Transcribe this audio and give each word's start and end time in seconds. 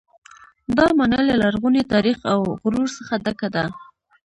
دا 0.77 0.85
ماڼۍ 0.97 1.21
له 1.29 1.35
لرغوني 1.41 1.83
تاریخ 1.93 2.17
او 2.33 2.39
غرور 2.61 2.87
څخه 2.97 3.13
ډکه 3.25 3.47
ده. 3.55 3.65